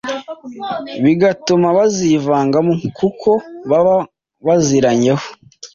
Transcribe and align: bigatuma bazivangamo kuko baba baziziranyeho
bigatuma 1.03 1.67
bazivangamo 1.77 2.73
kuko 2.97 3.29
baba 3.69 3.95
baziziranyeho 4.45 5.25